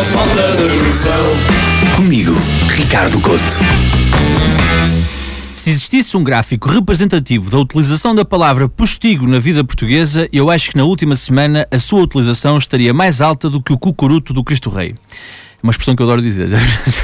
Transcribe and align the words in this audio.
uma 0.00 0.04
falta 0.06 0.56
de 0.56 0.76
noção. 0.82 1.94
Comigo, 1.94 2.32
Ricardo 2.70 3.20
Couto. 3.20 3.44
Se 5.54 5.68
existisse 5.68 6.16
um 6.16 6.24
gráfico 6.24 6.70
representativo 6.70 7.50
da 7.50 7.58
utilização 7.58 8.14
da 8.14 8.24
palavra 8.24 8.66
postigo 8.66 9.26
na 9.26 9.38
vida 9.38 9.62
portuguesa, 9.62 10.26
eu 10.32 10.48
acho 10.48 10.70
que 10.70 10.78
na 10.78 10.84
última 10.84 11.16
semana 11.16 11.68
a 11.70 11.78
sua 11.78 12.00
utilização 12.00 12.56
estaria 12.56 12.94
mais 12.94 13.20
alta 13.20 13.50
do 13.50 13.62
que 13.62 13.74
o 13.74 13.78
cucuruto 13.78 14.32
do 14.32 14.42
Cristo 14.42 14.70
Rei. 14.70 14.94
Uma 15.62 15.72
expressão 15.72 15.94
que 15.94 16.00
eu 16.00 16.06
adoro 16.06 16.22
dizer. 16.22 16.48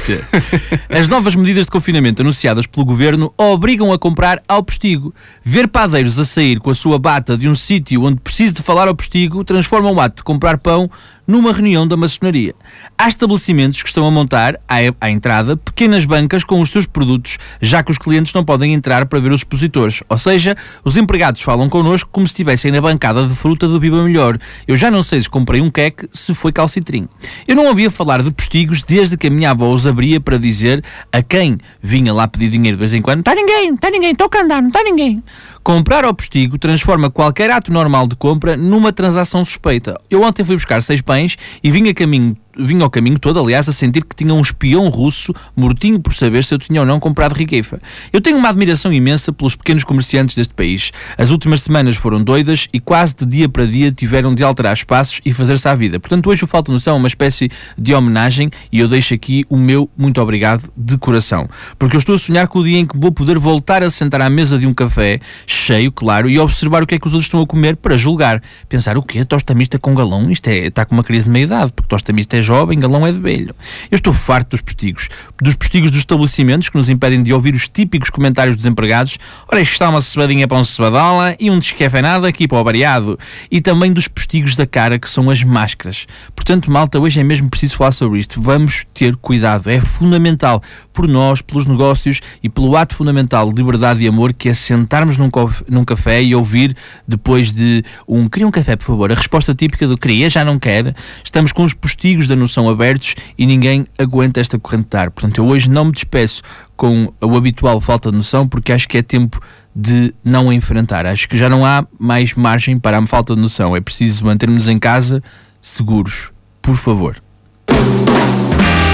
As 0.89 1.07
novas 1.07 1.35
medidas 1.35 1.65
de 1.65 1.71
confinamento 1.71 2.23
anunciadas 2.23 2.65
pelo 2.65 2.83
governo 2.83 3.31
obrigam 3.37 3.93
a 3.93 3.99
comprar 3.99 4.41
ao 4.47 4.63
postigo. 4.63 5.13
Ver 5.45 5.67
padeiros 5.67 6.17
a 6.17 6.25
sair 6.25 6.59
com 6.59 6.71
a 6.71 6.75
sua 6.75 6.97
bata 6.97 7.37
de 7.37 7.47
um 7.47 7.53
sítio 7.53 8.01
onde 8.01 8.19
precisa 8.19 8.55
de 8.55 8.63
falar 8.63 8.87
ao 8.87 8.95
postigo 8.95 9.43
transforma 9.43 9.91
o 9.91 10.01
ato 10.01 10.17
de 10.17 10.23
comprar 10.23 10.57
pão 10.57 10.89
numa 11.27 11.51
reunião 11.51 11.85
da 11.85 11.97
maçonaria. 11.97 12.55
Há 12.97 13.09
estabelecimentos 13.09 13.83
que 13.83 13.89
estão 13.89 14.07
a 14.07 14.11
montar, 14.11 14.57
à, 14.67 15.09
entrada, 15.11 15.57
pequenas 15.57 16.05
bancas 16.05 16.43
com 16.43 16.61
os 16.61 16.69
seus 16.69 16.85
produtos, 16.85 17.37
já 17.61 17.83
que 17.83 17.91
os 17.91 17.97
clientes 17.97 18.33
não 18.33 18.45
podem 18.45 18.73
entrar 18.73 19.05
para 19.05 19.19
ver 19.19 19.31
os 19.31 19.41
expositores. 19.41 20.01
Ou 20.07 20.17
seja, 20.17 20.55
os 20.85 20.95
empregados 20.95 21.41
falam 21.41 21.67
connosco 21.67 22.09
como 22.11 22.25
se 22.25 22.31
estivessem 22.31 22.71
na 22.71 22.79
bancada 22.79 23.27
de 23.27 23.35
fruta 23.35 23.67
do 23.67 23.79
Viva 23.79 24.01
Melhor. 24.01 24.39
Eu 24.65 24.77
já 24.77 24.89
não 24.89 25.03
sei 25.03 25.19
se 25.19 25.29
comprei 25.29 25.59
um 25.59 25.69
queque, 25.69 26.07
se 26.13 26.33
foi 26.33 26.53
calcitrim. 26.53 27.07
Eu 27.45 27.55
não 27.55 27.65
ouvia 27.65 27.91
falar 27.91 28.23
de 28.23 28.31
postigos 28.31 28.83
desde 28.83 29.17
que 29.17 29.27
a 29.27 29.29
minha 29.29 29.51
avó 29.51 29.69
os 29.69 29.85
abria 29.85 30.21
para 30.21 30.37
dizer 30.37 30.83
a 31.11 31.21
quem 31.21 31.57
vinha 31.81 32.13
lá 32.13 32.27
pedir 32.27 32.49
dinheiro 32.49 32.77
de 32.77 32.79
vez 32.79 32.93
em 32.93 33.01
quando: 33.01 33.19
está 33.19 33.35
ninguém, 33.35 33.73
está 33.73 33.89
ninguém, 33.89 34.11
estou 34.11 34.29
a 34.33 34.39
andar, 34.41 34.61
não 34.61 34.69
está 34.69 34.81
ninguém. 34.81 35.21
Comprar 35.61 36.05
ao 36.05 36.13
postigo 36.13 36.57
transforma 36.57 37.09
qualquer 37.09 37.51
ato 37.51 37.73
normal 37.73 38.07
de 38.07 38.15
compra 38.15 38.55
numa 38.55 38.93
transação 38.93 39.43
suspeita. 39.43 39.99
Eu 40.09 40.21
ontem 40.21 40.45
fui 40.45 40.55
buscar 40.55 40.81
seis 40.81 41.01
pães 41.01 41.16
e 41.63 41.71
vim 41.71 41.87
a 41.89 41.93
caminho 41.93 42.35
vinha 42.57 42.83
ao 42.83 42.89
caminho 42.89 43.19
todo, 43.19 43.39
aliás, 43.39 43.67
a 43.69 43.73
sentir 43.73 44.03
que 44.03 44.15
tinha 44.15 44.33
um 44.33 44.41
espião 44.41 44.87
russo 44.89 45.33
mortinho 45.55 45.99
por 45.99 46.13
saber 46.13 46.43
se 46.43 46.53
eu 46.53 46.57
tinha 46.57 46.81
ou 46.81 46.85
não 46.85 46.99
comprado 46.99 47.33
riqueza. 47.33 47.81
Eu 48.11 48.21
tenho 48.21 48.37
uma 48.37 48.49
admiração 48.49 48.91
imensa 48.91 49.31
pelos 49.31 49.55
pequenos 49.55 49.83
comerciantes 49.83 50.35
deste 50.35 50.53
país. 50.53 50.91
As 51.17 51.29
últimas 51.29 51.61
semanas 51.61 51.95
foram 51.95 52.23
doidas 52.23 52.67
e 52.73 52.79
quase 52.79 53.15
de 53.15 53.25
dia 53.25 53.49
para 53.49 53.65
dia 53.65 53.91
tiveram 53.91 54.33
de 54.33 54.43
alterar 54.43 54.73
espaços 54.73 55.19
e 55.25 55.31
fazer-se 55.33 55.67
à 55.67 55.75
vida. 55.75 55.99
Portanto, 55.99 56.29
hoje 56.29 56.43
o 56.43 56.47
Falta 56.47 56.71
Noção 56.71 56.95
é 56.95 56.97
uma 56.97 57.07
espécie 57.07 57.49
de 57.77 57.93
homenagem 57.93 58.49
e 58.71 58.79
eu 58.79 58.87
deixo 58.87 59.13
aqui 59.13 59.45
o 59.49 59.57
meu 59.57 59.89
muito 59.97 60.21
obrigado 60.21 60.69
de 60.75 60.97
coração. 60.97 61.49
Porque 61.77 61.95
eu 61.95 61.99
estou 61.99 62.15
a 62.15 62.19
sonhar 62.19 62.47
com 62.47 62.59
o 62.59 62.63
dia 62.63 62.79
em 62.79 62.85
que 62.85 62.97
vou 62.97 63.11
poder 63.11 63.37
voltar 63.37 63.83
a 63.83 63.89
sentar 63.89 64.21
à 64.21 64.29
mesa 64.29 64.57
de 64.57 64.65
um 64.65 64.73
café, 64.73 65.19
cheio, 65.45 65.91
claro, 65.91 66.29
e 66.29 66.39
observar 66.39 66.83
o 66.83 66.87
que 66.87 66.95
é 66.95 66.99
que 66.99 67.07
os 67.07 67.13
outros 67.13 67.27
estão 67.27 67.41
a 67.41 67.45
comer 67.45 67.75
para 67.75 67.97
julgar. 67.97 68.41
Pensar, 68.69 68.97
o 68.97 69.01
quê? 69.01 69.23
Tosta 69.25 69.53
mista 69.53 69.79
com 69.79 69.93
galão? 69.93 70.29
Isto 70.31 70.47
é, 70.49 70.67
está 70.67 70.85
com 70.85 70.95
uma 70.95 71.03
crise 71.03 71.25
de 71.25 71.31
meia-idade, 71.31 71.73
porque 71.73 71.89
tosta 71.89 72.13
mista 72.13 72.37
é 72.37 72.41
jovem, 72.47 72.79
galão 72.79 73.05
é 73.05 73.11
de 73.11 73.19
velho. 73.19 73.53
Eu 73.91 73.95
estou 73.97 74.13
farto 74.13 74.51
dos 74.51 74.61
postigos. 74.61 75.09
Dos 75.41 75.55
postigos 75.55 75.91
dos 75.91 75.99
estabelecimentos 75.99 76.69
que 76.69 76.77
nos 76.77 76.87
impedem 76.87 77.21
de 77.21 77.33
ouvir 77.33 77.53
os 77.53 77.67
típicos 77.67 78.09
comentários 78.09 78.55
dos 78.55 78.65
empregados. 78.65 79.17
Ora, 79.51 79.61
está 79.61 79.89
uma 79.89 80.01
cebadinha 80.01 80.47
para 80.47 80.57
um 80.57 80.63
cebadola 80.63 81.35
e 81.39 81.51
um 81.51 81.59
descafeinado 81.59 82.25
aqui 82.25 82.47
para 82.47 82.57
o 82.57 82.63
variado. 82.63 83.19
E 83.51 83.59
também 83.59 83.91
dos 83.91 84.07
postigos 84.07 84.55
da 84.55 84.65
cara, 84.65 84.97
que 84.97 85.09
são 85.09 85.29
as 85.29 85.43
máscaras. 85.43 86.07
Portanto, 86.33 86.71
malta, 86.71 86.99
hoje 86.99 87.19
é 87.19 87.23
mesmo 87.23 87.49
preciso 87.49 87.75
falar 87.75 87.91
sobre 87.91 88.19
isto. 88.19 88.41
Vamos 88.41 88.85
ter 88.93 89.15
cuidado. 89.17 89.69
É 89.69 89.81
fundamental 89.81 90.63
por 90.93 91.07
nós, 91.07 91.41
pelos 91.41 91.65
negócios 91.65 92.21
e 92.41 92.49
pelo 92.49 92.75
ato 92.75 92.95
fundamental 92.95 93.51
de 93.51 93.57
liberdade 93.57 94.03
e 94.03 94.07
amor 94.07 94.33
que 94.33 94.49
é 94.49 94.53
sentarmos 94.53 95.17
num, 95.17 95.29
num 95.69 95.83
café 95.83 96.23
e 96.23 96.33
ouvir 96.33 96.75
depois 97.07 97.51
de 97.51 97.83
um 98.07 98.27
queria 98.29 98.47
um 98.47 98.51
café, 98.51 98.75
por 98.75 98.85
favor. 98.85 99.11
A 99.11 99.15
resposta 99.15 99.53
típica 99.53 99.87
do 99.87 99.97
queria, 99.97 100.29
já 100.29 100.45
não 100.45 100.57
quer. 100.57 100.95
Estamos 101.23 101.51
com 101.51 101.63
os 101.63 101.73
postigos 101.73 102.27
da 102.27 102.35
noção 102.37 102.69
abertos 102.69 103.15
e 103.37 103.45
ninguém 103.45 103.87
aguenta 103.97 104.39
esta 104.39 104.57
corrente 104.57 104.87
de 104.89 104.97
ar. 104.97 105.11
Portanto, 105.11 105.39
eu 105.39 105.45
hoje 105.45 105.69
não 105.69 105.85
me 105.85 105.91
despeço 105.91 106.41
com 106.75 107.11
o 107.21 107.35
habitual 107.35 107.81
falta 107.81 108.11
de 108.11 108.17
noção 108.17 108.47
porque 108.47 108.71
acho 108.71 108.87
que 108.87 108.97
é 108.97 109.01
tempo 109.01 109.41
de 109.75 110.13
não 110.23 110.51
enfrentar. 110.51 111.05
Acho 111.05 111.27
que 111.27 111.37
já 111.37 111.49
não 111.49 111.65
há 111.65 111.85
mais 111.99 112.33
margem 112.33 112.79
para 112.79 112.97
a 112.97 113.05
falta 113.05 113.35
de 113.35 113.41
noção. 113.41 113.75
É 113.75 113.81
preciso 113.81 114.25
mantermos 114.25 114.67
em 114.67 114.79
casa 114.79 115.21
seguros. 115.61 116.31
Por 116.61 116.75
favor. 116.75 117.21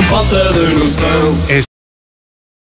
Falta 0.09 0.53
de 0.53 0.73
noção. 0.75 1.72